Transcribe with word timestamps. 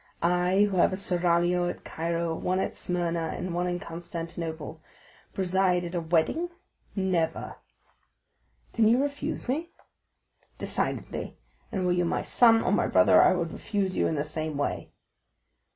I, 0.23 0.67
who 0.67 0.77
have 0.77 0.91
a 0.91 0.95
seraglio 0.95 1.69
at 1.69 1.83
Cairo, 1.83 2.33
one 2.33 2.57
at 2.59 2.75
Smyrna, 2.75 3.35
and 3.37 3.53
one 3.53 3.67
at 3.67 3.81
Constantinople, 3.81 4.81
preside 5.31 5.85
at 5.85 5.93
a 5.93 6.01
wedding?—never!" 6.01 7.57
"Then 8.73 8.87
you 8.87 8.99
refuse 8.99 9.47
me?" 9.47 9.69
"Decidedly; 10.57 11.37
and 11.71 11.85
were 11.85 11.91
you 11.91 12.05
my 12.05 12.23
son 12.23 12.63
or 12.63 12.71
my 12.71 12.87
brother 12.87 13.21
I 13.21 13.33
would 13.35 13.53
refuse 13.53 13.95
you 13.95 14.07
in 14.07 14.15
the 14.15 14.23
same 14.23 14.57
way." 14.57 14.89